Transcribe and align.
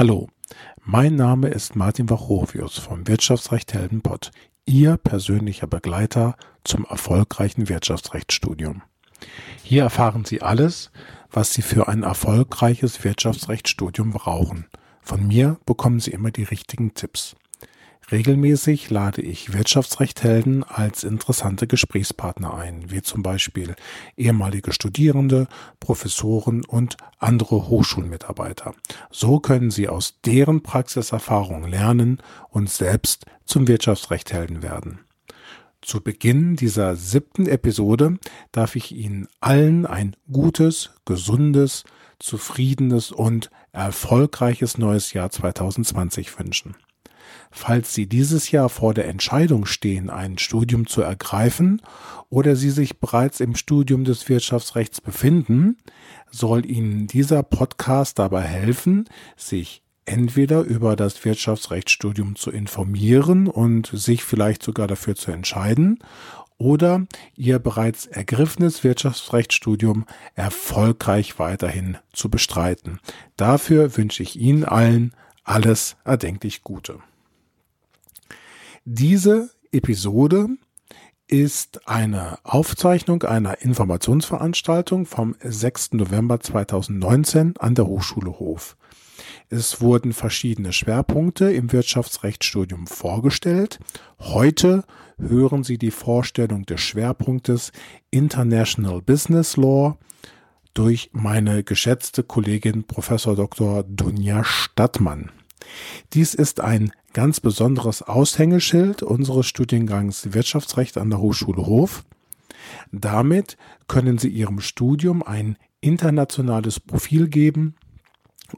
Hallo, 0.00 0.30
mein 0.82 1.14
Name 1.14 1.48
ist 1.48 1.76
Martin 1.76 2.08
Wachovius 2.08 2.78
vom 2.78 3.06
Wirtschaftsrecht 3.06 3.74
Heldenpott, 3.74 4.30
Ihr 4.64 4.96
persönlicher 4.96 5.66
Begleiter 5.66 6.36
zum 6.64 6.86
erfolgreichen 6.86 7.68
Wirtschaftsrechtsstudium. 7.68 8.80
Hier 9.62 9.82
erfahren 9.82 10.24
Sie 10.24 10.40
alles, 10.40 10.90
was 11.30 11.52
Sie 11.52 11.60
für 11.60 11.86
ein 11.88 12.02
erfolgreiches 12.02 13.04
Wirtschaftsrechtsstudium 13.04 14.12
brauchen. 14.12 14.68
Von 15.02 15.26
mir 15.26 15.58
bekommen 15.66 16.00
Sie 16.00 16.12
immer 16.12 16.30
die 16.30 16.44
richtigen 16.44 16.94
Tipps. 16.94 17.36
Regelmäßig 18.10 18.90
lade 18.90 19.22
ich 19.22 19.52
Wirtschaftsrechthelden 19.52 20.64
als 20.64 21.04
interessante 21.04 21.68
Gesprächspartner 21.68 22.54
ein, 22.54 22.90
wie 22.90 23.02
zum 23.02 23.22
Beispiel 23.22 23.76
ehemalige 24.16 24.72
Studierende, 24.72 25.46
Professoren 25.78 26.64
und 26.64 26.96
andere 27.18 27.68
Hochschulmitarbeiter. 27.68 28.74
So 29.10 29.38
können 29.38 29.70
sie 29.70 29.88
aus 29.88 30.20
deren 30.24 30.62
Praxiserfahrung 30.62 31.68
lernen 31.68 32.20
und 32.48 32.68
selbst 32.68 33.26
zum 33.44 33.68
Wirtschaftsrechthelden 33.68 34.62
werden. 34.62 35.00
Zu 35.80 36.02
Beginn 36.02 36.56
dieser 36.56 36.96
siebten 36.96 37.46
Episode 37.46 38.18
darf 38.50 38.74
ich 38.74 38.92
Ihnen 38.92 39.28
allen 39.40 39.86
ein 39.86 40.16
gutes, 40.30 40.90
gesundes, 41.04 41.84
zufriedenes 42.18 43.12
und 43.12 43.50
erfolgreiches 43.72 44.78
neues 44.78 45.12
Jahr 45.12 45.30
2020 45.30 46.38
wünschen. 46.38 46.74
Falls 47.50 47.92
Sie 47.94 48.06
dieses 48.06 48.50
Jahr 48.50 48.68
vor 48.68 48.94
der 48.94 49.08
Entscheidung 49.08 49.66
stehen, 49.66 50.08
ein 50.08 50.38
Studium 50.38 50.86
zu 50.86 51.02
ergreifen 51.02 51.82
oder 52.28 52.54
Sie 52.54 52.70
sich 52.70 53.00
bereits 53.00 53.40
im 53.40 53.56
Studium 53.56 54.04
des 54.04 54.28
Wirtschaftsrechts 54.28 55.00
befinden, 55.00 55.76
soll 56.30 56.64
Ihnen 56.64 57.08
dieser 57.08 57.42
Podcast 57.42 58.18
dabei 58.20 58.42
helfen, 58.42 59.08
sich 59.36 59.82
entweder 60.04 60.62
über 60.62 60.96
das 60.96 61.24
Wirtschaftsrechtsstudium 61.24 62.36
zu 62.36 62.50
informieren 62.50 63.48
und 63.48 63.90
sich 63.92 64.24
vielleicht 64.24 64.62
sogar 64.62 64.86
dafür 64.86 65.16
zu 65.16 65.32
entscheiden 65.32 65.98
oder 66.56 67.06
Ihr 67.36 67.58
bereits 67.58 68.06
ergriffenes 68.06 68.84
Wirtschaftsrechtsstudium 68.84 70.06
erfolgreich 70.34 71.38
weiterhin 71.38 71.98
zu 72.12 72.28
bestreiten. 72.28 73.00
Dafür 73.36 73.96
wünsche 73.96 74.22
ich 74.22 74.38
Ihnen 74.38 74.64
allen 74.64 75.12
alles 75.42 75.96
erdenklich 76.04 76.62
Gute. 76.62 77.00
Diese 78.86 79.50
Episode 79.72 80.48
ist 81.26 81.86
eine 81.86 82.38
Aufzeichnung 82.44 83.22
einer 83.24 83.60
Informationsveranstaltung 83.60 85.04
vom 85.04 85.36
6. 85.42 85.92
November 85.92 86.40
2019 86.40 87.58
an 87.58 87.74
der 87.74 87.86
Hochschule 87.86 88.38
Hof. 88.38 88.78
Es 89.50 89.82
wurden 89.82 90.14
verschiedene 90.14 90.72
Schwerpunkte 90.72 91.52
im 91.52 91.72
Wirtschaftsrechtsstudium 91.72 92.86
vorgestellt. 92.86 93.80
Heute 94.18 94.84
hören 95.18 95.62
Sie 95.62 95.76
die 95.76 95.90
Vorstellung 95.90 96.64
des 96.64 96.80
Schwerpunktes 96.80 97.72
International 98.10 99.02
Business 99.02 99.58
Law 99.58 99.98
durch 100.72 101.10
meine 101.12 101.64
geschätzte 101.64 102.22
Kollegin 102.22 102.84
Professor 102.84 103.36
Dr. 103.36 103.82
Dunja 103.82 104.42
Stadtmann. 104.42 105.30
Dies 106.12 106.34
ist 106.34 106.60
ein 106.60 106.92
ganz 107.12 107.40
besonderes 107.40 108.02
Aushängeschild 108.02 109.02
unseres 109.02 109.46
Studiengangs 109.46 110.32
Wirtschaftsrecht 110.32 110.98
an 110.98 111.10
der 111.10 111.20
Hochschule 111.20 111.66
Hof. 111.66 112.04
Damit 112.92 113.56
können 113.88 114.18
Sie 114.18 114.28
Ihrem 114.28 114.60
Studium 114.60 115.22
ein 115.22 115.56
internationales 115.80 116.78
Profil 116.80 117.28
geben 117.28 117.74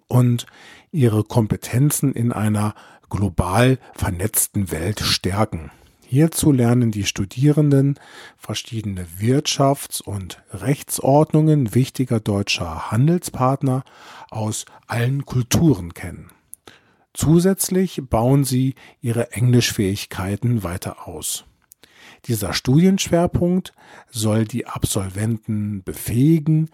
und 0.09 0.47
Ihre 0.91 1.25
Kompetenzen 1.25 2.13
in 2.13 2.33
einer 2.33 2.75
global 3.09 3.79
vernetzten 3.95 4.71
Welt 4.71 5.01
stärken. 5.01 5.71
Hierzu 6.07 6.53
lernen 6.53 6.91
die 6.91 7.05
Studierenden 7.05 7.99
verschiedene 8.37 9.07
Wirtschafts- 9.19 10.03
und 10.03 10.43
Rechtsordnungen 10.53 11.75
wichtiger 11.75 12.21
deutscher 12.21 12.91
Handelspartner 12.91 13.83
aus 14.31 14.67
allen 14.87 15.25
Kulturen 15.25 15.95
kennen. 15.95 16.31
Zusätzlich 17.15 18.03
bauen 18.09 18.45
sie 18.45 18.75
ihre 19.01 19.33
Englischfähigkeiten 19.33 20.63
weiter 20.63 21.07
aus. 21.07 21.45
Dieser 22.27 22.55
Studienschwerpunkt 22.55 23.75
soll 24.11 24.45
die 24.45 24.67
Absolventen 24.67 25.83
befähigen, 25.83 26.71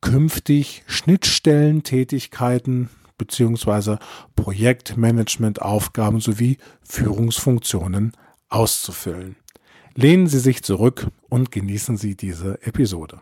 künftig 0.00 0.84
Schnittstellentätigkeiten 0.86 2.90
bzw. 3.18 3.96
Projektmanagementaufgaben 4.36 6.20
sowie 6.20 6.58
Führungsfunktionen 6.82 8.12
auszufüllen. 8.48 9.36
Lehnen 9.94 10.26
Sie 10.26 10.38
sich 10.38 10.62
zurück 10.62 11.08
und 11.28 11.50
genießen 11.50 11.96
Sie 11.96 12.14
diese 12.14 12.62
Episode. 12.62 13.20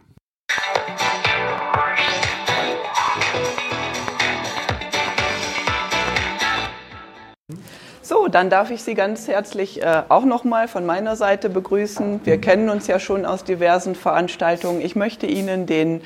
So, 8.08 8.26
dann 8.26 8.48
darf 8.48 8.70
ich 8.70 8.82
Sie 8.82 8.94
ganz 8.94 9.28
herzlich 9.28 9.82
äh, 9.82 10.02
auch 10.08 10.24
nochmal 10.24 10.66
von 10.66 10.86
meiner 10.86 11.14
Seite 11.14 11.50
begrüßen. 11.50 12.22
Wir 12.24 12.40
kennen 12.40 12.70
uns 12.70 12.86
ja 12.86 12.98
schon 13.00 13.26
aus 13.26 13.44
diversen 13.44 13.94
Veranstaltungen. 13.94 14.80
Ich 14.80 14.96
möchte 14.96 15.26
Ihnen 15.26 15.66
den, 15.66 16.00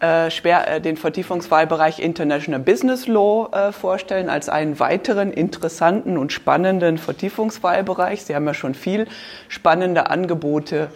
äh, 0.00 0.30
schwer, 0.30 0.66
äh, 0.66 0.80
den 0.80 0.96
Vertiefungswahlbereich 0.96 1.98
International 1.98 2.58
Business 2.58 3.06
Law 3.06 3.50
äh, 3.52 3.72
vorstellen 3.72 4.30
als 4.30 4.48
einen 4.48 4.80
weiteren 4.80 5.30
interessanten 5.30 6.16
und 6.16 6.32
spannenden 6.32 6.96
Vertiefungswahlbereich. 6.96 8.22
Sie 8.22 8.34
haben 8.34 8.46
ja 8.46 8.54
schon 8.54 8.74
viel 8.74 9.06
spannende 9.48 10.08
Angebote 10.08 10.88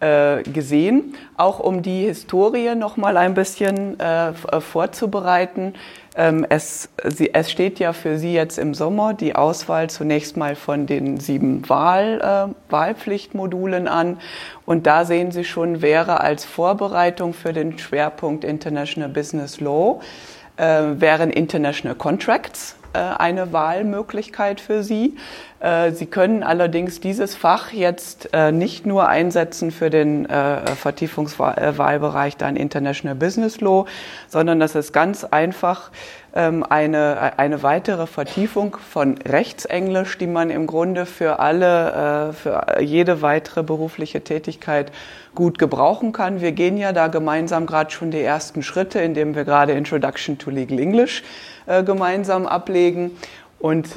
äh, 0.00 0.42
gesehen, 0.42 1.14
auch 1.38 1.60
um 1.60 1.80
die 1.80 2.04
Historie 2.04 2.74
noch 2.74 2.98
mal 2.98 3.16
ein 3.16 3.32
bisschen 3.32 3.98
äh, 3.98 4.34
vorzubereiten. 4.60 5.72
Ähm, 6.16 6.46
es, 6.48 6.88
sie, 7.04 7.34
es 7.34 7.50
steht 7.50 7.80
ja 7.80 7.92
für 7.92 8.18
Sie 8.18 8.32
jetzt 8.32 8.58
im 8.58 8.72
Sommer 8.72 9.14
die 9.14 9.34
Auswahl 9.34 9.90
zunächst 9.90 10.36
mal 10.36 10.54
von 10.54 10.86
den 10.86 11.18
sieben 11.18 11.68
Wahl, 11.68 12.20
äh, 12.50 12.70
Wahlpflichtmodulen 12.72 13.88
an. 13.88 14.20
Und 14.64 14.86
da 14.86 15.04
sehen 15.04 15.32
Sie 15.32 15.44
schon, 15.44 15.82
wäre 15.82 16.20
als 16.20 16.44
Vorbereitung 16.44 17.34
für 17.34 17.52
den 17.52 17.78
Schwerpunkt 17.78 18.44
International 18.44 19.08
Business 19.08 19.60
Law, 19.60 20.00
äh, 20.56 20.82
wären 21.00 21.30
International 21.30 21.96
Contracts 21.96 22.76
eine 22.94 23.52
Wahlmöglichkeit 23.52 24.60
für 24.60 24.82
Sie. 24.82 25.16
Äh, 25.60 25.92
Sie 25.92 26.06
können 26.06 26.42
allerdings 26.42 27.00
dieses 27.00 27.34
Fach 27.34 27.72
jetzt 27.72 28.30
äh, 28.32 28.52
nicht 28.52 28.86
nur 28.86 29.08
einsetzen 29.08 29.70
für 29.70 29.90
den 29.90 30.26
Vertiefungswahlbereich 30.26 32.36
dann 32.36 32.56
International 32.56 33.14
Business 33.14 33.60
Law, 33.60 33.86
sondern 34.28 34.60
das 34.60 34.74
ist 34.74 34.92
ganz 34.92 35.24
einfach 35.24 35.90
ähm, 36.34 36.64
eine, 36.68 37.38
eine 37.38 37.62
weitere 37.62 38.06
Vertiefung 38.06 38.76
von 38.76 39.18
Rechtsenglisch, 39.18 40.18
die 40.18 40.26
man 40.26 40.50
im 40.50 40.66
Grunde 40.66 41.06
für 41.06 41.38
alle, 41.38 42.34
für 42.34 42.80
jede 42.80 43.22
weitere 43.22 43.62
berufliche 43.62 44.22
Tätigkeit 44.22 44.92
gut 45.34 45.58
gebrauchen 45.58 46.12
kann. 46.12 46.40
Wir 46.40 46.52
gehen 46.52 46.76
ja 46.76 46.92
da 46.92 47.08
gemeinsam 47.08 47.66
gerade 47.66 47.90
schon 47.90 48.10
die 48.10 48.22
ersten 48.22 48.62
Schritte, 48.62 49.00
indem 49.00 49.34
wir 49.34 49.44
gerade 49.44 49.72
Introduction 49.72 50.38
to 50.38 50.50
Legal 50.50 50.78
English 50.78 51.22
äh, 51.22 51.53
gemeinsam 51.66 52.46
ablegen. 52.46 53.12
Und 53.58 53.88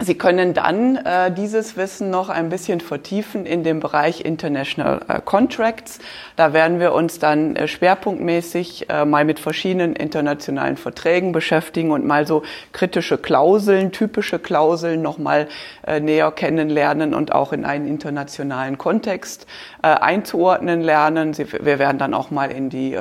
Sie 0.00 0.14
können 0.14 0.54
dann 0.54 0.94
äh, 0.94 1.32
dieses 1.32 1.76
Wissen 1.76 2.08
noch 2.08 2.28
ein 2.28 2.50
bisschen 2.50 2.80
vertiefen 2.80 3.46
in 3.46 3.64
dem 3.64 3.80
Bereich 3.80 4.24
International 4.24 5.00
äh, 5.08 5.20
Contracts. 5.24 5.98
Da 6.36 6.52
werden 6.52 6.78
wir 6.78 6.92
uns 6.92 7.18
dann 7.18 7.56
äh, 7.56 7.66
schwerpunktmäßig 7.66 8.88
äh, 8.90 9.04
mal 9.04 9.24
mit 9.24 9.40
verschiedenen 9.40 9.96
internationalen 9.96 10.76
Verträgen 10.76 11.32
beschäftigen 11.32 11.90
und 11.90 12.06
mal 12.06 12.28
so 12.28 12.44
kritische 12.72 13.18
Klauseln, 13.18 13.90
typische 13.90 14.38
Klauseln 14.38 15.02
noch 15.02 15.18
mal 15.18 15.48
äh, 15.84 15.98
näher 15.98 16.30
kennenlernen 16.30 17.12
und 17.12 17.32
auch 17.32 17.52
in 17.52 17.64
einen 17.64 17.88
internationalen 17.88 18.78
Kontext 18.78 19.48
äh, 19.82 19.88
einzuordnen 19.88 20.80
lernen. 20.80 21.34
Sie, 21.34 21.52
wir 21.52 21.80
werden 21.80 21.98
dann 21.98 22.14
auch 22.14 22.30
mal 22.30 22.52
in 22.52 22.70
die 22.70 22.96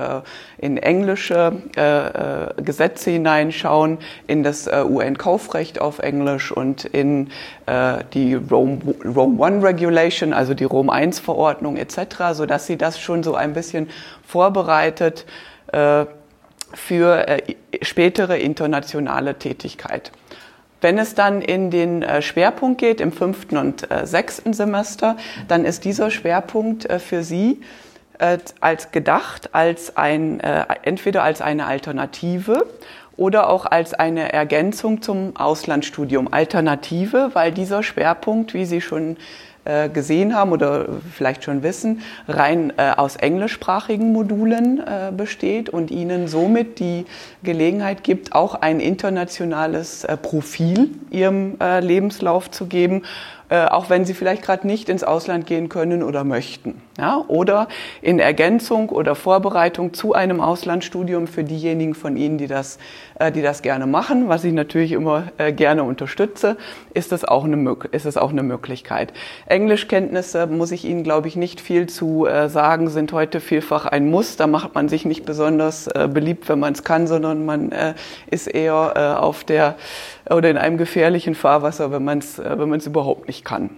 in 0.58 0.78
englische 0.78 1.54
Gesetze 2.58 3.12
hineinschauen, 3.12 4.00
in 4.26 4.44
das 4.44 4.68
UN-Kaufrecht 4.68 5.80
auf 5.80 6.00
Englisch 6.00 6.52
und 6.52 6.86
in 6.86 7.30
äh, 7.68 8.04
die 8.14 8.34
Rome, 8.34 8.80
Rome 9.06 9.40
One 9.40 9.64
Regulation, 9.64 10.34
also 10.34 10.54
die 10.54 10.64
Rom 10.64 10.92
I 10.94 11.12
Verordnung 11.12 11.78
etc., 11.78 12.34
so 12.34 12.46
dass 12.46 12.66
sie 12.66 12.78
das 12.78 13.00
schon 13.00 13.24
so 13.24 13.36
ein 13.36 13.54
bisschen 13.54 13.90
vorbereitet 14.26 15.26
äh, 15.72 16.06
für 16.74 17.28
äh, 17.28 17.56
spätere 17.82 18.38
internationale 18.38 19.36
Tätigkeit. 19.36 20.12
Wenn 20.82 20.98
es 20.98 21.16
dann 21.16 21.42
in 21.42 21.72
den 21.72 22.04
äh, 22.04 22.22
Schwerpunkt 22.22 22.80
geht, 22.80 23.02
im 23.02 23.12
fünften 23.12 23.58
und 23.58 23.90
äh, 23.90 24.06
sechsten 24.06 24.54
Semester, 24.54 25.18
dann 25.48 25.66
ist 25.66 25.86
dieser 25.86 26.12
Schwerpunkt 26.12 26.86
äh, 26.86 27.00
für 27.00 27.24
Sie 27.24 27.62
als 28.20 28.92
gedacht, 28.92 29.54
als 29.54 29.96
ein, 29.96 30.40
entweder 30.40 31.24
als 31.24 31.42
eine 31.42 31.66
Alternative 31.66 32.66
oder 33.18 33.50
auch 33.50 33.66
als 33.66 33.94
eine 33.94 34.32
Ergänzung 34.32 35.02
zum 35.02 35.36
Auslandsstudium, 35.36 36.32
Alternative, 36.32 37.32
weil 37.34 37.52
dieser 37.52 37.84
Schwerpunkt, 37.84 38.54
wie 38.54 38.66
Sie 38.66 38.80
schon 38.80 39.18
äh, 39.66 39.90
gesehen 39.90 40.36
haben 40.36 40.52
oder 40.52 40.86
vielleicht 41.14 41.44
schon 41.44 41.64
wissen, 41.64 42.02
rein 42.28 42.72
äh, 42.78 42.92
aus 42.96 43.18
englischsprachigen 43.18 44.14
Modulen 44.14 44.80
äh, 44.80 45.12
besteht 45.12 45.70
und 45.70 45.92
ihnen 45.92 46.28
somit 46.28 46.80
die 46.80 47.06
Gelegenheit 47.44 48.04
gibt, 48.04 48.34
auch 48.34 48.56
ein 48.56 48.80
internationales 48.80 50.06
äh, 50.06 50.16
Profil 50.16 50.92
ihrem 51.10 51.58
äh, 51.60 51.82
Lebenslauf 51.82 52.50
zu 52.50 52.68
geben 52.68 53.04
äh, 53.50 53.66
auch 53.66 53.90
wenn 53.90 54.04
sie 54.04 54.14
vielleicht 54.14 54.44
gerade 54.44 54.68
nicht 54.68 54.90
ins 54.90 55.06
Ausland 55.06 55.46
gehen 55.46 55.70
können 55.70 56.04
oder 56.04 56.26
möchten. 56.26 56.82
Ja? 56.98 57.24
Oder 57.28 57.68
in 58.02 58.20
Ergänzung 58.20 58.90
oder 58.90 59.16
Vorbereitung 59.16 59.94
zu 59.94 60.14
einem 60.14 60.42
Auslandsstudium 60.42 61.28
für 61.28 61.44
diejenigen 61.44 61.94
von 61.94 62.18
Ihnen, 62.18 62.38
die 62.38 62.48
das, 62.48 62.80
äh, 63.20 63.32
die 63.32 63.42
das 63.42 63.62
gerne 63.62 63.86
machen, 63.86 64.30
was 64.30 64.44
ich 64.44 64.54
natürlich 64.54 64.92
immer 64.94 65.26
äh, 65.38 65.54
gerne 65.54 65.84
unterstütze, 65.84 66.58
ist 66.94 67.12
das 67.12 67.24
auch 67.24 67.46
eine, 67.46 67.78
ist 67.92 68.06
das 68.06 68.18
auch 68.18 68.32
eine 68.32 68.44
Möglichkeit. 68.44 69.14
Englischkenntnisse 69.46 70.48
muss 70.48 70.72
ich 70.72 70.86
Ihnen, 70.86 71.04
glaube 71.04 71.28
ich, 71.28 71.36
nicht 71.36 71.62
viel 71.62 71.88
zu 71.88 72.26
äh, 72.26 72.50
sagen, 72.50 72.90
sind 72.90 73.14
heute 73.14 73.40
vielfach 73.40 73.86
ein 73.86 74.10
Muss. 74.10 74.36
Da 74.36 74.48
macht 74.48 74.74
man 74.74 74.90
sich 74.90 75.06
nicht 75.06 75.26
besonders 75.26 75.90
beliebt, 76.10 76.50
wenn 76.50 76.60
man 76.60 76.74
es 76.74 76.84
kann, 76.84 77.08
sondern 77.08 77.46
man 77.46 77.72
ist 78.30 78.48
eher 78.48 79.22
auf 79.22 79.44
der 79.44 79.76
oder 80.30 80.50
in 80.50 80.58
einem 80.58 80.78
gefährlichen 80.78 81.36
Fahrwasser, 81.36 81.92
wenn 81.92 82.04
man 82.04 82.20
es 82.20 82.38
wenn 82.38 82.70
man 82.70 82.80
es 82.80 82.88
überhaupt 82.88 83.28
nicht 83.28 83.46
kann. 83.46 83.70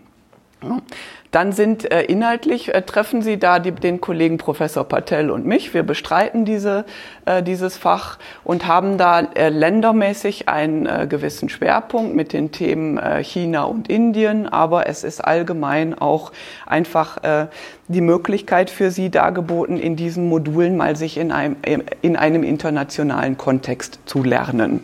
Ja. 0.64 0.78
Dann 1.32 1.52
sind 1.52 1.92
äh, 1.92 2.02
inhaltlich 2.04 2.74
äh, 2.74 2.82
treffen 2.82 3.22
Sie 3.22 3.38
da 3.38 3.60
die, 3.60 3.72
den 3.72 4.02
Kollegen 4.02 4.40
Professor 4.40 4.84
Patel 4.84 5.30
und 5.30 5.46
mich. 5.46 5.76
Wir 5.76 5.84
bestreiten 5.84 6.44
diese, 6.44 6.86
äh, 7.26 7.44
dieses 7.44 7.78
Fach 7.78 8.18
und 8.44 8.66
haben 8.66 8.98
da 8.98 9.20
äh, 9.20 9.50
ländermäßig 9.50 10.50
einen 10.50 10.88
äh, 10.88 11.06
gewissen 11.08 11.48
Schwerpunkt 11.48 12.16
mit 12.16 12.34
den 12.34 12.52
Themen 12.52 12.98
äh, 12.98 13.24
China 13.24 13.64
und 13.64 13.90
Indien, 13.90 14.48
aber 14.48 14.88
es 14.88 15.04
ist 15.04 15.22
allgemein 15.22 15.96
auch 15.96 16.32
einfach 16.66 17.24
äh, 17.24 17.48
die 17.88 18.02
Möglichkeit 18.02 18.72
für 18.72 18.90
Sie 18.90 19.12
dargeboten, 19.12 19.78
in 19.78 19.96
diesen 19.96 20.28
Modulen 20.30 20.78
mal 20.78 20.96
sich 20.96 21.18
in 21.18 21.32
einem, 21.32 21.58
in 22.02 22.16
einem 22.16 22.44
internationalen 22.44 23.38
Kontext 23.38 24.00
zu 24.06 24.24
lernen. 24.24 24.84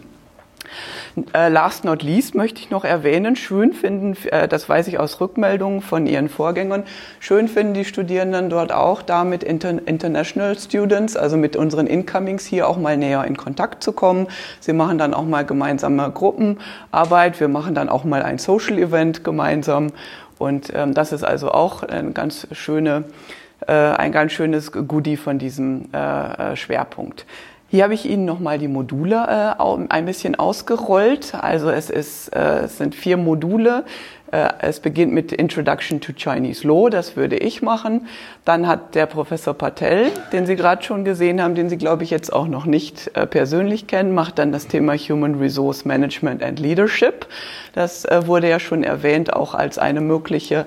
Äh, 1.33 1.47
last 1.47 1.85
not 1.85 2.03
least 2.03 2.35
möchte 2.35 2.59
ich 2.59 2.69
noch 2.69 2.83
erwähnen, 2.83 3.37
schön 3.37 3.71
finden, 3.71 4.17
äh, 4.31 4.49
das 4.49 4.67
weiß 4.67 4.87
ich 4.87 4.99
aus 4.99 5.21
Rückmeldungen 5.21 5.81
von 5.81 6.07
ihren 6.07 6.27
Vorgängern, 6.27 6.83
schön 7.21 7.47
finden 7.47 7.73
die 7.73 7.85
Studierenden 7.85 8.49
dort 8.49 8.73
auch 8.73 9.01
damit 9.01 9.41
Inter 9.41 9.79
International 9.85 10.57
Students, 10.59 11.15
also 11.15 11.37
mit 11.37 11.55
unseren 11.55 11.87
Incomings 11.87 12.45
hier 12.45 12.67
auch 12.67 12.77
mal 12.77 12.97
näher 12.97 13.23
in 13.23 13.37
Kontakt 13.37 13.81
zu 13.81 13.93
kommen. 13.93 14.27
Sie 14.59 14.73
machen 14.73 14.97
dann 14.97 15.13
auch 15.13 15.23
mal 15.23 15.45
gemeinsame 15.45 16.11
Gruppenarbeit, 16.11 17.39
wir 17.39 17.47
machen 17.47 17.75
dann 17.75 17.87
auch 17.87 18.03
mal 18.03 18.21
ein 18.21 18.37
Social 18.37 18.77
Event 18.77 19.23
gemeinsam 19.23 19.93
und 20.37 20.73
ähm, 20.75 20.93
das 20.93 21.13
ist 21.13 21.23
also 21.23 21.49
auch 21.51 21.83
ein 21.83 22.13
ganz 22.13 22.45
schöne, 22.51 23.05
äh, 23.67 23.71
ein 23.71 24.11
ganz 24.11 24.33
schönes 24.33 24.73
Goodie 24.73 25.15
von 25.15 25.39
diesem 25.39 25.85
äh, 25.93 26.51
äh 26.51 26.55
Schwerpunkt. 26.57 27.25
Hier 27.67 27.83
habe 27.83 27.95
ich 27.95 28.05
Ihnen 28.05 28.25
nochmal 28.25 28.59
die 28.59 28.67
Module 28.67 29.15
äh, 29.57 29.63
ein 29.89 30.05
bisschen 30.05 30.35
ausgerollt. 30.35 31.33
Also 31.33 31.69
es, 31.69 31.89
ist, 31.89 32.29
äh, 32.35 32.65
es 32.65 32.77
sind 32.77 32.93
vier 32.93 33.17
Module. 33.17 33.83
Äh, 34.31 34.49
es 34.59 34.79
beginnt 34.79 35.13
mit 35.13 35.31
Introduction 35.31 36.01
to 36.01 36.11
Chinese 36.13 36.67
Law, 36.67 36.89
das 36.89 37.15
würde 37.15 37.37
ich 37.37 37.61
machen. 37.61 38.07
Dann 38.43 38.67
hat 38.67 38.93
der 38.93 39.05
Professor 39.05 39.53
Patel, 39.53 40.11
den 40.31 40.45
Sie 40.45 40.55
gerade 40.55 40.83
schon 40.83 41.05
gesehen 41.05 41.41
haben, 41.41 41.55
den 41.55 41.69
Sie, 41.69 41.77
glaube 41.77 42.03
ich, 42.03 42.09
jetzt 42.09 42.33
auch 42.33 42.47
noch 42.47 42.65
nicht 42.65 43.11
äh, 43.15 43.25
persönlich 43.25 43.87
kennen, 43.87 44.13
macht 44.13 44.37
dann 44.39 44.51
das 44.51 44.67
Thema 44.67 44.95
Human 44.95 45.35
Resource 45.35 45.85
Management 45.85 46.43
and 46.43 46.59
Leadership. 46.59 47.27
Das 47.73 48.05
äh, 48.05 48.27
wurde 48.27 48.49
ja 48.49 48.59
schon 48.59 48.83
erwähnt, 48.83 49.33
auch 49.33 49.53
als 49.53 49.77
eine 49.77 50.01
mögliche 50.01 50.65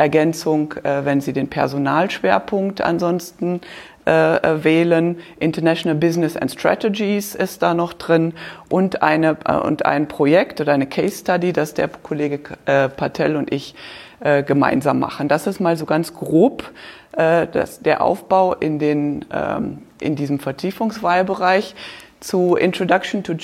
Ergänzung, 0.00 0.74
äh, 0.82 1.04
wenn 1.04 1.20
Sie 1.20 1.34
den 1.34 1.48
Personalschwerpunkt 1.48 2.80
ansonsten 2.80 3.60
äh, 4.06 4.64
wählen. 4.64 5.18
International 5.38 5.94
Business 5.94 6.36
and 6.36 6.50
Strategies 6.50 7.34
ist 7.34 7.62
da 7.62 7.74
noch 7.74 7.92
drin 7.92 8.32
und, 8.70 9.02
eine, 9.02 9.36
äh, 9.44 9.52
und 9.56 9.84
ein 9.84 10.08
Projekt 10.08 10.60
oder 10.60 10.72
eine 10.72 10.86
Case 10.86 11.18
Study, 11.18 11.52
das 11.52 11.74
der 11.74 11.88
Kollege 11.88 12.40
äh, 12.64 12.88
Patel 12.88 13.36
und 13.36 13.52
ich 13.52 13.74
äh, 14.20 14.42
gemeinsam 14.42 14.98
machen. 14.98 15.28
Das 15.28 15.46
ist 15.46 15.60
mal 15.60 15.76
so 15.76 15.84
ganz 15.84 16.14
grob 16.14 16.70
äh, 17.12 17.46
das, 17.52 17.80
der 17.80 18.02
Aufbau 18.02 18.54
in, 18.54 18.78
den, 18.78 19.26
ähm, 19.30 19.82
in 20.00 20.16
diesem 20.16 20.40
Vertiefungswahlbereich. 20.40 21.74
Zu 22.20 22.56
Introduction 22.56 23.22
to 23.22 23.34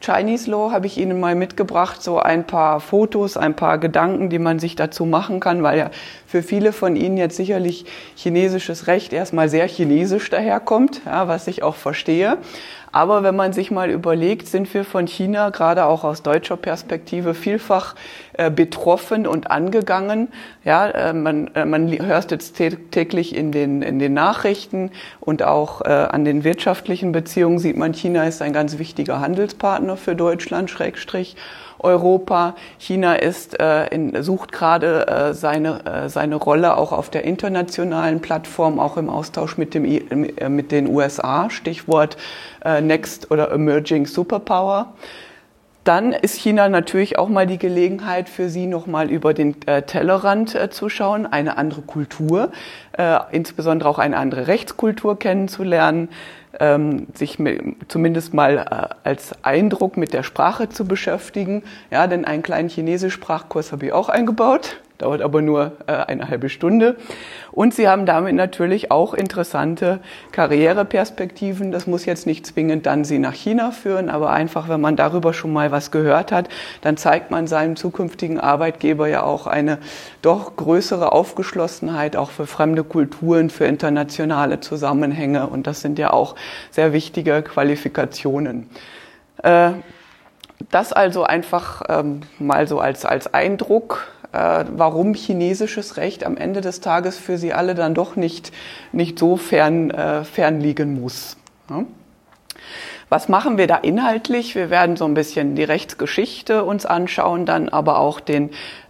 Chinese 0.00 0.50
Law 0.50 0.72
habe 0.72 0.86
ich 0.86 0.96
Ihnen 0.96 1.20
mal 1.20 1.34
mitgebracht, 1.34 2.02
so 2.02 2.18
ein 2.18 2.46
paar 2.46 2.80
Fotos, 2.80 3.36
ein 3.36 3.54
paar 3.54 3.76
Gedanken, 3.76 4.30
die 4.30 4.38
man 4.38 4.58
sich 4.58 4.74
dazu 4.74 5.04
machen 5.04 5.40
kann, 5.40 5.62
weil 5.62 5.78
ja 5.78 5.90
für 6.26 6.42
viele 6.42 6.72
von 6.72 6.96
Ihnen 6.96 7.18
jetzt 7.18 7.36
sicherlich 7.36 7.84
chinesisches 8.16 8.86
Recht 8.86 9.12
erstmal 9.12 9.50
sehr 9.50 9.68
chinesisch 9.68 10.30
daherkommt, 10.30 11.02
ja, 11.04 11.28
was 11.28 11.46
ich 11.48 11.62
auch 11.62 11.76
verstehe. 11.76 12.38
Aber 12.92 13.22
wenn 13.22 13.36
man 13.36 13.52
sich 13.52 13.70
mal 13.70 13.90
überlegt, 13.90 14.48
sind 14.48 14.72
wir 14.74 14.84
von 14.84 15.06
China 15.06 15.50
gerade 15.50 15.84
auch 15.84 16.02
aus 16.02 16.22
deutscher 16.22 16.56
Perspektive 16.56 17.34
vielfach 17.34 17.94
äh, 18.32 18.50
betroffen 18.50 19.26
und 19.26 19.50
angegangen. 19.50 20.28
Ja, 20.64 20.88
äh, 20.88 21.12
man, 21.12 21.48
äh, 21.54 21.64
man 21.64 21.90
hört 21.90 22.30
jetzt 22.30 22.56
täglich 22.56 23.36
in 23.36 23.52
den, 23.52 23.82
in 23.82 23.98
den 23.98 24.14
Nachrichten 24.14 24.90
und 25.20 25.42
auch 25.42 25.80
an 25.82 26.24
den 26.24 26.44
wirtschaftlichen 26.44 27.12
Beziehungen 27.12 27.58
sieht 27.58 27.76
man, 27.76 27.94
China 27.94 28.24
ist 28.24 28.42
ein 28.42 28.52
ganz 28.52 28.78
wichtiger 28.78 29.20
Handelspartner 29.20 29.96
für 29.96 30.14
Deutschland, 30.14 30.70
Schrägstrich. 30.70 31.36
Europa. 31.82 32.54
China 32.78 33.14
ist, 33.14 33.58
äh, 33.58 33.86
in, 33.88 34.22
sucht 34.22 34.52
gerade 34.52 35.06
äh, 35.08 35.34
seine, 35.34 35.84
äh, 35.84 36.08
seine 36.08 36.36
Rolle 36.36 36.76
auch 36.76 36.92
auf 36.92 37.10
der 37.10 37.24
internationalen 37.24 38.20
Plattform, 38.20 38.78
auch 38.78 38.96
im 38.96 39.10
Austausch 39.10 39.58
mit, 39.58 39.74
dem, 39.74 39.84
äh, 39.84 40.48
mit 40.48 40.72
den 40.72 40.88
USA, 40.88 41.50
Stichwort 41.50 42.16
äh, 42.64 42.80
Next 42.80 43.30
oder 43.30 43.50
Emerging 43.52 44.06
Superpower. 44.06 44.92
Dann 45.90 46.12
ist 46.12 46.36
China 46.36 46.68
natürlich 46.68 47.18
auch 47.18 47.28
mal 47.28 47.48
die 47.48 47.58
Gelegenheit 47.58 48.28
für 48.28 48.48
Sie, 48.48 48.68
nochmal 48.68 49.10
über 49.10 49.34
den 49.34 49.56
äh, 49.66 49.82
Tellerrand 49.82 50.54
äh, 50.54 50.70
zu 50.70 50.88
schauen, 50.88 51.26
eine 51.26 51.58
andere 51.58 51.82
Kultur, 51.82 52.52
äh, 52.96 53.18
insbesondere 53.32 53.88
auch 53.88 53.98
eine 53.98 54.16
andere 54.16 54.46
Rechtskultur 54.46 55.18
kennenzulernen 55.18 56.08
ähm, 56.60 57.08
sich 57.14 57.40
mit, 57.40 57.60
zumindest 57.88 58.34
mal 58.34 58.58
äh, 58.58 59.08
als 59.08 59.32
Eindruck 59.42 59.96
mit 59.96 60.12
der 60.12 60.22
Sprache 60.22 60.68
zu 60.68 60.84
beschäftigen. 60.84 61.64
Ja, 61.90 62.06
denn 62.06 62.24
einen 62.24 62.44
kleinen 62.44 62.68
Chinesisch-Sprachkurs 62.68 63.72
habe 63.72 63.86
ich 63.86 63.92
auch 63.92 64.08
eingebaut 64.08 64.76
dauert 65.02 65.22
aber 65.22 65.42
nur 65.42 65.72
äh, 65.86 65.92
eine 65.92 66.28
halbe 66.28 66.48
Stunde. 66.48 66.96
Und 67.52 67.74
Sie 67.74 67.88
haben 67.88 68.06
damit 68.06 68.34
natürlich 68.34 68.90
auch 68.90 69.14
interessante 69.14 70.00
Karriereperspektiven. 70.32 71.72
Das 71.72 71.86
muss 71.86 72.04
jetzt 72.04 72.26
nicht 72.26 72.46
zwingend 72.46 72.86
dann 72.86 73.04
Sie 73.04 73.18
nach 73.18 73.34
China 73.34 73.70
führen, 73.70 74.08
aber 74.08 74.30
einfach, 74.30 74.68
wenn 74.68 74.80
man 74.80 74.96
darüber 74.96 75.32
schon 75.32 75.52
mal 75.52 75.70
was 75.72 75.90
gehört 75.90 76.32
hat, 76.32 76.48
dann 76.82 76.96
zeigt 76.96 77.30
man 77.30 77.46
seinem 77.46 77.76
zukünftigen 77.76 78.38
Arbeitgeber 78.38 79.08
ja 79.08 79.22
auch 79.22 79.46
eine 79.46 79.78
doch 80.22 80.56
größere 80.56 81.12
Aufgeschlossenheit 81.12 82.16
auch 82.16 82.30
für 82.30 82.46
fremde 82.46 82.84
Kulturen, 82.84 83.50
für 83.50 83.64
internationale 83.64 84.60
Zusammenhänge. 84.60 85.46
Und 85.46 85.66
das 85.66 85.80
sind 85.80 85.98
ja 85.98 86.12
auch 86.12 86.36
sehr 86.70 86.92
wichtige 86.92 87.42
Qualifikationen. 87.42 88.68
Äh, 89.42 89.72
das 90.70 90.92
also 90.92 91.24
einfach 91.24 91.82
ähm, 91.88 92.20
mal 92.38 92.68
so 92.68 92.80
als, 92.80 93.04
als 93.04 93.32
Eindruck 93.32 94.06
warum 94.32 95.14
chinesisches 95.14 95.96
Recht 95.96 96.24
am 96.24 96.36
Ende 96.36 96.60
des 96.60 96.80
Tages 96.80 97.18
für 97.18 97.36
sie 97.36 97.52
alle 97.52 97.74
dann 97.74 97.94
doch 97.94 98.16
nicht, 98.16 98.52
nicht 98.92 99.18
so 99.18 99.36
fern, 99.36 99.90
äh, 99.90 100.24
fern 100.24 100.60
liegen 100.60 101.00
muss. 101.00 101.36
Ja? 101.68 101.84
Was 103.10 103.28
machen 103.28 103.58
wir 103.58 103.66
da 103.66 103.76
inhaltlich? 103.76 104.54
Wir 104.54 104.70
werden 104.70 104.94
so 104.94 105.04
ein 105.04 105.14
bisschen 105.14 105.56
die 105.56 105.64
Rechtsgeschichte 105.64 106.62
uns 106.62 106.86
anschauen, 106.86 107.44
dann 107.44 107.68
aber 107.68 107.98
auch 107.98 108.20
den, 108.20 108.50
äh, 108.50 108.89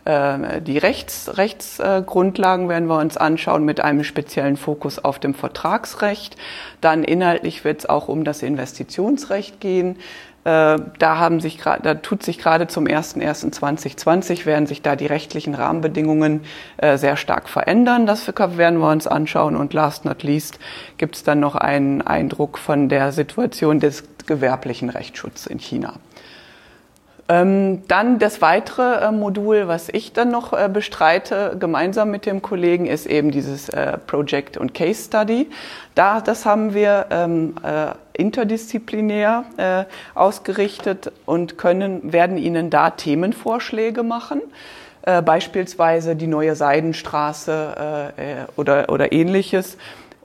die 0.60 0.78
Rechts, 0.78 1.36
Rechtsgrundlagen 1.36 2.68
werden 2.68 2.88
wir 2.88 2.98
uns 2.98 3.16
anschauen 3.16 3.64
mit 3.64 3.80
einem 3.80 4.04
speziellen 4.04 4.56
Fokus 4.56 4.98
auf 4.98 5.18
dem 5.18 5.34
Vertragsrecht. 5.34 6.36
Dann 6.80 7.04
inhaltlich 7.04 7.64
wird 7.64 7.80
es 7.80 7.88
auch 7.88 8.08
um 8.08 8.24
das 8.24 8.42
Investitionsrecht 8.42 9.60
gehen. 9.60 9.96
Äh, 10.42 10.78
da, 10.98 11.18
haben 11.18 11.40
sich, 11.40 11.58
da 11.58 11.94
tut 11.96 12.22
sich 12.22 12.38
gerade 12.38 12.66
zum 12.66 12.86
01.01.2020 12.86 14.46
werden 14.46 14.66
sich 14.66 14.80
da 14.80 14.96
die 14.96 15.06
rechtlichen 15.06 15.54
Rahmenbedingungen 15.54 16.40
äh, 16.78 16.96
sehr 16.96 17.18
stark 17.18 17.48
verändern. 17.50 18.06
Das 18.06 18.26
werden 18.26 18.78
wir 18.78 18.90
uns 18.90 19.06
anschauen. 19.06 19.54
Und 19.54 19.74
last 19.74 20.06
not 20.06 20.22
least 20.22 20.58
gibt 20.96 21.16
es 21.16 21.24
dann 21.24 21.40
noch 21.40 21.56
einen 21.56 22.00
Eindruck 22.00 22.56
von 22.56 22.88
der 22.88 23.12
Situation 23.12 23.80
des 23.80 24.04
gewerblichen 24.26 24.88
Rechtsschutzes 24.88 25.46
in 25.46 25.58
China. 25.58 25.94
Ähm, 27.30 27.82
dann 27.86 28.18
das 28.18 28.42
weitere 28.42 29.04
äh, 29.04 29.12
Modul, 29.12 29.68
was 29.68 29.88
ich 29.88 30.12
dann 30.12 30.32
noch 30.32 30.52
äh, 30.52 30.68
bestreite, 30.68 31.56
gemeinsam 31.60 32.10
mit 32.10 32.26
dem 32.26 32.42
Kollegen, 32.42 32.86
ist 32.86 33.06
eben 33.06 33.30
dieses 33.30 33.68
äh, 33.68 33.98
Project 33.98 34.56
und 34.56 34.74
Case 34.74 35.04
Study. 35.04 35.48
Da, 35.94 36.20
das 36.20 36.44
haben 36.44 36.74
wir 36.74 37.06
ähm, 37.10 37.54
äh, 37.62 37.92
interdisziplinär 38.20 39.44
äh, 39.58 39.84
ausgerichtet 40.16 41.12
und 41.24 41.56
können, 41.56 42.12
werden 42.12 42.36
Ihnen 42.36 42.68
da 42.68 42.90
Themenvorschläge 42.90 44.02
machen. 44.02 44.42
Äh, 45.02 45.22
beispielsweise 45.22 46.16
die 46.16 46.26
neue 46.26 46.56
Seidenstraße 46.56 48.12
oder, 48.56 48.88
oder 48.88 49.12
ähnliches 49.12 49.78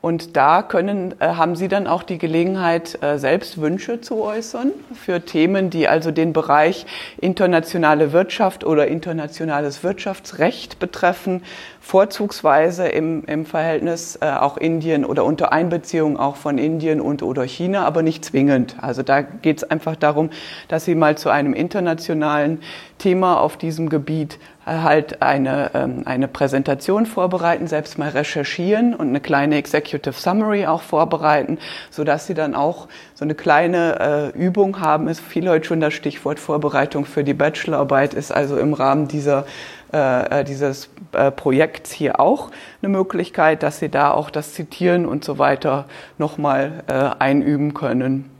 und 0.06 0.38
da 0.38 0.62
können, 0.62 1.16
äh, 1.18 1.30
haben 1.30 1.56
Sie 1.56 1.68
dann 1.68 1.88
auch 1.88 2.04
die 2.04 2.20
Gelegenheit, 2.20 3.02
äh, 3.02 3.18
selbst 3.18 3.60
Wünsche 3.60 4.02
zu 4.02 4.22
äußern 4.22 4.72
für 4.94 5.26
Themen, 5.26 5.72
die 5.72 5.88
also 5.88 6.12
den 6.12 6.32
Bereich 6.32 6.86
internationale 7.20 8.14
Wirtschaft 8.14 8.64
oder 8.64 8.88
internationales 8.88 9.84
Wirtschaftsrecht 9.84 10.78
betreffen, 10.78 11.42
vorzugsweise 11.82 12.88
im, 12.88 13.26
im 13.26 13.48
Verhältnis 13.48 14.20
äh, 14.22 14.30
auch 14.30 14.58
Indien 14.58 15.06
oder 15.06 15.26
unter 15.26 15.52
Einbeziehung 15.52 16.20
auch 16.20 16.36
von 16.36 16.60
Indien 16.60 17.02
und 17.02 17.24
oder 17.24 17.42
China, 17.42 17.84
aber 17.84 18.04
nicht 18.04 18.24
zwingend. 18.24 18.76
Also 18.80 19.02
da 19.02 19.24
geht 19.24 19.58
es 19.58 19.64
einfach 19.64 19.96
darum, 19.96 20.30
dass 20.68 20.86
Sie 20.86 20.94
mal 20.94 21.18
zu 21.18 21.32
einem 21.32 21.56
internationalen 21.56 22.62
Thema 23.00 23.42
auf 23.42 23.58
diesem 23.58 23.90
Gebiet 23.90 24.38
halt 24.66 25.22
eine, 25.22 25.72
ähm, 25.74 26.02
eine 26.06 26.28
Präsentation 26.28 27.06
vorbereiten, 27.06 27.68
selbst 27.68 27.98
mal 27.98 28.10
recherchieren 28.10 28.96
und 28.96 29.10
eine 29.10 29.20
kleine 29.20 29.56
Executive 29.58 30.14
Summary 30.14 30.66
auch 30.66 30.82
vorbereiten, 30.82 31.60
so 31.92 32.04
dass 32.04 32.28
sie 32.28 32.34
dann 32.34 32.56
auch 32.56 32.88
so 33.14 33.26
eine 33.26 33.36
kleine 33.36 34.34
äh, 34.36 34.38
Übung 34.38 34.80
haben. 34.80 35.08
Ist 35.08 35.22
viel 35.22 35.48
heute 35.50 35.66
schon 35.66 35.82
das 35.82 35.94
Stichwort 35.94 36.40
Vorbereitung 36.40 37.06
für 37.06 37.24
die 37.24 37.34
Bachelorarbeit, 37.34 38.14
ist 38.14 38.32
also 38.32 38.58
im 38.58 38.74
Rahmen 38.74 39.08
dieser 39.08 39.46
äh, 39.94 40.40
äh 40.42 40.44
dieses 40.44 40.90
äh, 41.12 41.32
Projekts 41.32 41.92
hier 41.92 42.20
auch 42.20 42.50
eine 42.82 42.90
Möglichkeit, 42.90 43.62
dass 43.62 43.80
Sie 43.80 43.90
da 43.90 44.12
auch 44.12 44.30
das 44.30 44.54
Zitieren 44.54 45.06
und 45.06 45.24
so 45.24 45.38
weiter 45.38 45.86
nochmal 46.18 46.84
äh, 46.88 46.94
einüben 47.20 47.74
können. 47.74 48.35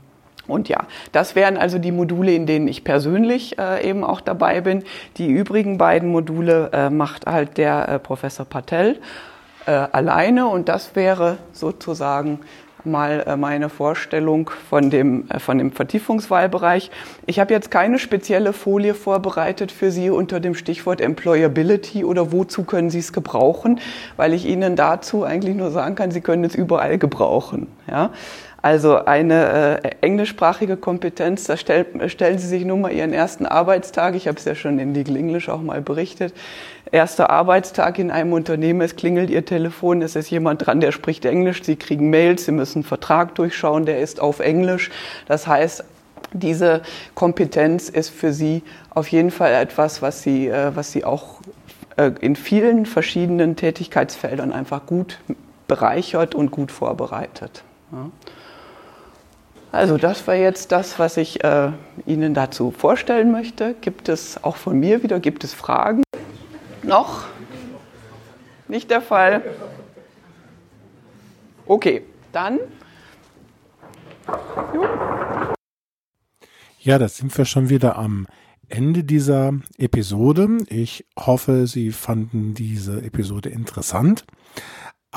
Und 0.46 0.68
ja, 0.68 0.84
das 1.12 1.34
wären 1.34 1.56
also 1.56 1.78
die 1.78 1.92
Module, 1.92 2.32
in 2.32 2.46
denen 2.46 2.68
ich 2.68 2.84
persönlich 2.84 3.58
äh, 3.58 3.88
eben 3.88 4.04
auch 4.04 4.20
dabei 4.20 4.60
bin. 4.60 4.84
Die 5.16 5.28
übrigen 5.28 5.78
beiden 5.78 6.10
Module 6.10 6.70
äh, 6.72 6.90
macht 6.90 7.26
halt 7.26 7.58
der 7.58 7.88
äh, 7.88 7.98
Professor 7.98 8.46
Patel 8.46 8.98
äh, 9.66 9.70
alleine 9.70 10.46
und 10.46 10.68
das 10.68 10.94
wäre 10.96 11.38
sozusagen 11.52 12.40
mal 12.86 13.24
äh, 13.26 13.36
meine 13.36 13.68
Vorstellung 13.68 14.50
von 14.70 14.90
dem, 14.90 15.28
äh, 15.28 15.38
von 15.38 15.58
dem 15.58 15.72
Vertiefungswahlbereich. 15.72 16.90
Ich 17.26 17.38
habe 17.38 17.52
jetzt 17.52 17.70
keine 17.70 17.98
spezielle 17.98 18.52
Folie 18.52 18.94
vorbereitet 18.94 19.72
für 19.72 19.90
Sie 19.90 20.08
unter 20.08 20.40
dem 20.40 20.54
Stichwort 20.54 21.00
Employability 21.00 22.04
oder 22.04 22.32
wozu 22.32 22.64
können 22.64 22.88
Sie 22.88 23.00
es 23.00 23.12
gebrauchen, 23.12 23.80
weil 24.16 24.32
ich 24.32 24.46
Ihnen 24.46 24.76
dazu 24.76 25.24
eigentlich 25.24 25.56
nur 25.56 25.70
sagen 25.70 25.96
kann, 25.96 26.10
Sie 26.10 26.20
können 26.20 26.44
es 26.44 26.54
überall 26.54 26.96
gebrauchen. 26.98 27.66
Ja? 27.90 28.10
Also 28.66 29.04
eine 29.04 29.80
äh, 29.84 29.90
englischsprachige 30.00 30.76
Kompetenz, 30.76 31.44
da 31.44 31.56
stell, 31.56 31.86
stellen 32.08 32.36
Sie 32.36 32.48
sich 32.48 32.64
nur 32.64 32.76
mal 32.76 32.90
Ihren 32.90 33.12
ersten 33.12 33.46
Arbeitstag, 33.46 34.16
ich 34.16 34.26
habe 34.26 34.38
es 34.38 34.44
ja 34.44 34.56
schon 34.56 34.80
in 34.80 34.92
Legal 34.92 35.14
English 35.14 35.48
auch 35.48 35.62
mal 35.62 35.80
berichtet, 35.80 36.34
erster 36.90 37.30
Arbeitstag 37.30 38.00
in 38.00 38.10
einem 38.10 38.32
Unternehmen, 38.32 38.80
es 38.80 38.96
klingelt 38.96 39.30
Ihr 39.30 39.44
Telefon, 39.44 40.02
es 40.02 40.16
ist 40.16 40.30
jemand 40.30 40.66
dran, 40.66 40.80
der 40.80 40.90
spricht 40.90 41.24
Englisch, 41.26 41.62
Sie 41.62 41.76
kriegen 41.76 42.10
Mails, 42.10 42.46
Sie 42.46 42.50
müssen 42.50 42.78
einen 42.78 42.82
Vertrag 42.82 43.36
durchschauen, 43.36 43.86
der 43.86 44.00
ist 44.00 44.20
auf 44.20 44.40
Englisch. 44.40 44.90
Das 45.28 45.46
heißt, 45.46 45.84
diese 46.32 46.82
Kompetenz 47.14 47.88
ist 47.88 48.08
für 48.08 48.32
Sie 48.32 48.64
auf 48.90 49.06
jeden 49.06 49.30
Fall 49.30 49.52
etwas, 49.52 50.02
was 50.02 50.24
Sie, 50.24 50.48
äh, 50.48 50.74
was 50.74 50.90
Sie 50.90 51.04
auch 51.04 51.40
äh, 51.96 52.10
in 52.20 52.34
vielen 52.34 52.84
verschiedenen 52.84 53.54
Tätigkeitsfeldern 53.54 54.52
einfach 54.52 54.86
gut 54.86 55.20
bereichert 55.68 56.34
und 56.34 56.50
gut 56.50 56.72
vorbereitet. 56.72 57.62
Ja. 57.92 58.10
Also 59.76 59.98
das 59.98 60.26
war 60.26 60.34
jetzt 60.34 60.72
das, 60.72 60.98
was 60.98 61.18
ich 61.18 61.44
äh, 61.44 61.70
Ihnen 62.06 62.32
dazu 62.32 62.70
vorstellen 62.70 63.30
möchte. 63.30 63.74
Gibt 63.82 64.08
es 64.08 64.42
auch 64.42 64.56
von 64.56 64.80
mir 64.80 65.02
wieder, 65.02 65.20
gibt 65.20 65.44
es 65.44 65.52
Fragen? 65.52 66.02
Noch? 66.82 67.26
Nicht 68.68 68.90
der 68.90 69.02
Fall? 69.02 69.42
Okay, 71.66 72.04
dann. 72.32 72.58
Jo. 74.74 74.86
Ja, 76.80 76.98
da 76.98 77.06
sind 77.08 77.36
wir 77.36 77.44
schon 77.44 77.68
wieder 77.68 77.98
am 77.98 78.26
Ende 78.70 79.04
dieser 79.04 79.52
Episode. 79.76 80.56
Ich 80.68 81.04
hoffe, 81.18 81.66
Sie 81.66 81.90
fanden 81.92 82.54
diese 82.54 83.02
Episode 83.02 83.50
interessant. 83.50 84.24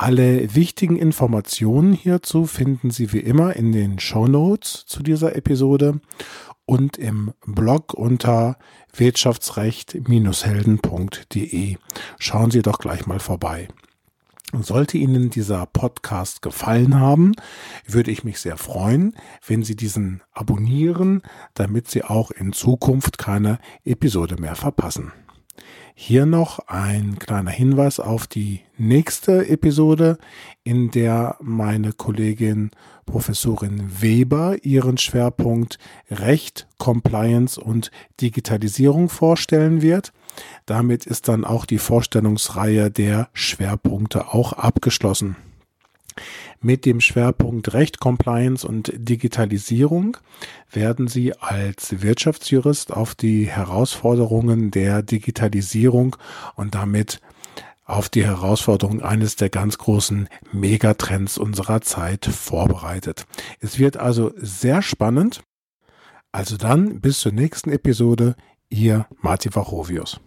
Alle 0.02 0.54
wichtigen 0.54 0.96
Informationen 0.96 1.92
hierzu 1.92 2.46
finden 2.46 2.90
Sie 2.90 3.12
wie 3.12 3.18
immer 3.18 3.54
in 3.54 3.70
den 3.70 3.98
Show 3.98 4.26
Notes 4.26 4.86
zu 4.86 5.02
dieser 5.02 5.36
Episode 5.36 6.00
und 6.64 6.96
im 6.96 7.34
Blog 7.44 7.92
unter 7.92 8.56
wirtschaftsrecht-helden.de. 8.96 11.76
Schauen 12.18 12.50
Sie 12.50 12.62
doch 12.62 12.78
gleich 12.78 13.06
mal 13.06 13.20
vorbei. 13.20 13.68
Sollte 14.58 14.96
Ihnen 14.96 15.28
dieser 15.28 15.66
Podcast 15.66 16.40
gefallen 16.40 16.98
haben, 16.98 17.34
würde 17.86 18.10
ich 18.10 18.24
mich 18.24 18.40
sehr 18.40 18.56
freuen, 18.56 19.14
wenn 19.46 19.62
Sie 19.62 19.76
diesen 19.76 20.22
abonnieren, 20.32 21.20
damit 21.52 21.90
Sie 21.90 22.04
auch 22.04 22.30
in 22.30 22.54
Zukunft 22.54 23.18
keine 23.18 23.58
Episode 23.84 24.40
mehr 24.40 24.56
verpassen. 24.56 25.12
Hier 25.94 26.26
noch 26.26 26.60
ein 26.66 27.18
kleiner 27.18 27.50
Hinweis 27.50 28.00
auf 28.00 28.26
die 28.26 28.60
nächste 28.78 29.48
Episode, 29.48 30.18
in 30.64 30.90
der 30.90 31.36
meine 31.40 31.92
Kollegin 31.92 32.70
Professorin 33.06 34.00
Weber 34.00 34.56
ihren 34.62 34.98
Schwerpunkt 34.98 35.78
Recht, 36.10 36.66
Compliance 36.78 37.60
und 37.60 37.90
Digitalisierung 38.20 39.08
vorstellen 39.08 39.82
wird. 39.82 40.12
Damit 40.64 41.06
ist 41.06 41.28
dann 41.28 41.44
auch 41.44 41.66
die 41.66 41.78
Vorstellungsreihe 41.78 42.90
der 42.90 43.28
Schwerpunkte 43.32 44.32
auch 44.32 44.52
abgeschlossen 44.52 45.36
mit 46.60 46.84
dem 46.86 47.00
Schwerpunkt 47.00 47.72
Recht, 47.72 48.00
Compliance 48.00 48.66
und 48.66 48.92
Digitalisierung 48.94 50.16
werden 50.70 51.08
Sie 51.08 51.34
als 51.36 52.02
Wirtschaftsjurist 52.02 52.92
auf 52.92 53.14
die 53.14 53.46
Herausforderungen 53.46 54.70
der 54.70 55.02
Digitalisierung 55.02 56.16
und 56.56 56.74
damit 56.74 57.20
auf 57.90 58.08
die 58.08 58.24
Herausforderung 58.24 59.02
eines 59.02 59.36
der 59.36 59.50
ganz 59.50 59.76
großen 59.78 60.28
Megatrends 60.52 61.38
unserer 61.38 61.80
Zeit 61.80 62.24
vorbereitet. 62.26 63.26
Es 63.58 63.78
wird 63.78 63.96
also 63.96 64.32
sehr 64.36 64.80
spannend. 64.80 65.42
Also 66.32 66.56
dann 66.56 67.00
bis 67.00 67.18
zur 67.18 67.32
nächsten 67.32 67.70
Episode. 67.70 68.36
Ihr 68.68 69.06
Martin 69.20 69.52
Vachovius. 69.52 70.20